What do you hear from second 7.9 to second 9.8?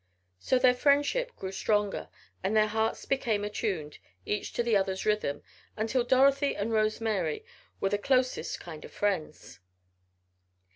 closest kind of friends.